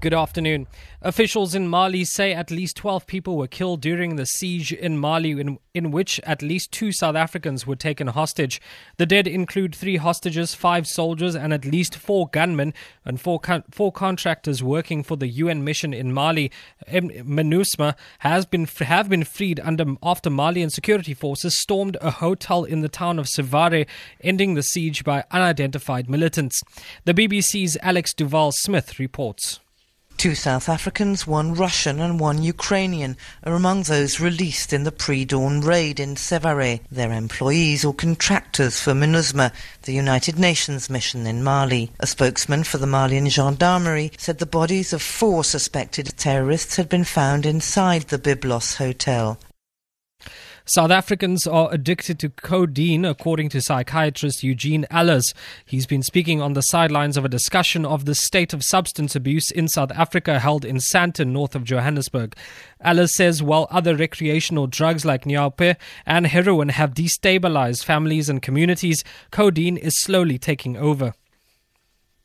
[0.00, 0.66] Good afternoon.
[1.02, 5.32] Officials in Mali say at least 12 people were killed during the siege in Mali,
[5.32, 8.62] in, in which at least two South Africans were taken hostage.
[8.96, 12.72] The dead include three hostages, five soldiers, and at least four gunmen
[13.04, 16.50] and four, con- four contractors working for the UN mission in Mali.
[16.88, 22.80] MINUSMA has been have been freed under after Malian security forces stormed a hotel in
[22.80, 23.86] the town of Sevare,
[24.22, 26.62] ending the siege by unidentified militants.
[27.04, 29.60] The BBC's Alex Duval Smith reports.
[30.20, 35.62] Two South Africans, one Russian and one Ukrainian are among those released in the pre-dawn
[35.62, 36.80] raid in Sevare.
[36.92, 39.50] They're employees or contractors for MINUSMA,
[39.84, 41.90] the United Nations mission in Mali.
[42.00, 47.04] A spokesman for the Malian gendarmerie said the bodies of four suspected terrorists had been
[47.04, 49.38] found inside the Byblos hotel.
[50.72, 55.34] South Africans are addicted to codeine, according to psychiatrist Eugene Allers.
[55.66, 59.50] He's been speaking on the sidelines of a discussion of the state of substance abuse
[59.50, 62.36] in South Africa held in Sandton, north of Johannesburg.
[62.80, 65.74] Allers says while other recreational drugs like nyaope
[66.06, 69.02] and heroin have destabilized families and communities,
[69.32, 71.14] codeine is slowly taking over.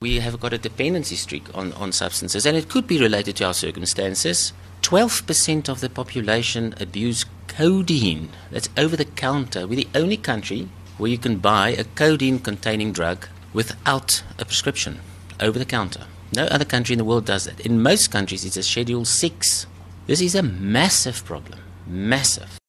[0.00, 3.44] We have got a dependency streak on, on substances, and it could be related to
[3.44, 4.54] our circumstances.
[4.80, 8.30] 12% of the population abuse codeine.
[8.50, 9.66] That's over the counter.
[9.66, 15.00] We're the only country where you can buy a codeine containing drug without a prescription,
[15.40, 16.06] over the counter.
[16.32, 17.60] No other country in the world does that.
[17.60, 19.66] In most countries, it's a Schedule 6.
[20.06, 21.58] This is a massive problem.
[21.86, 22.59] Massive.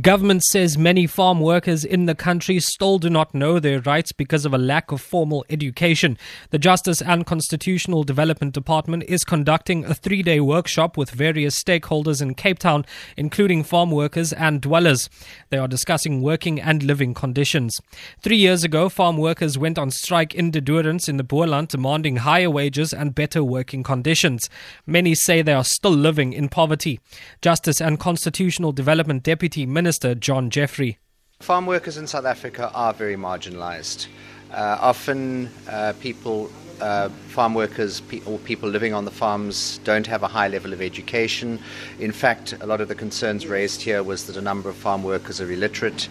[0.00, 4.44] Government says many farm workers in the country still do not know their rights because
[4.44, 6.18] of a lack of formal education.
[6.50, 12.20] The Justice and Constitutional Development Department is conducting a three day workshop with various stakeholders
[12.20, 12.84] in Cape Town,
[13.16, 15.08] including farm workers and dwellers.
[15.50, 17.78] They are discussing working and living conditions.
[18.20, 22.16] Three years ago, farm workers went on strike in De Doorns in the Boland, demanding
[22.16, 24.50] higher wages and better working conditions.
[24.88, 26.98] Many say they are still living in poverty.
[27.40, 29.83] Justice and Constitutional Development Deputy Minister
[30.14, 30.98] John Jeffrey.
[31.40, 34.06] Farm workers in South Africa are very marginalised.
[34.50, 36.50] Uh, often, uh, people,
[36.80, 40.72] uh, farm workers pe- or people living on the farms don't have a high level
[40.72, 41.58] of education.
[41.98, 45.02] In fact, a lot of the concerns raised here was that a number of farm
[45.02, 46.08] workers are illiterate.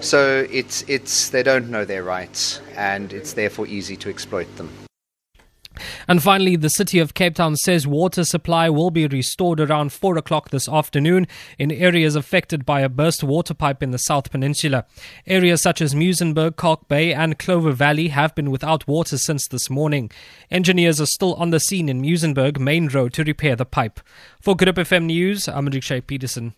[0.00, 4.70] So it's, it's, they don't know their rights, and it's therefore easy to exploit them.
[6.08, 10.18] And finally, the city of Cape Town says water supply will be restored around 4
[10.18, 11.26] o'clock this afternoon
[11.58, 14.84] in areas affected by a burst water pipe in the South Peninsula.
[15.26, 20.10] Areas such as Muizenberg, Kalk Bay, and Clovelly have been without water since this morning.
[20.50, 24.00] Engineers are still on the scene in Muizenberg Main Road to repair the pipe.
[24.40, 26.54] For Good FM News, I'm Rikshay Peterson.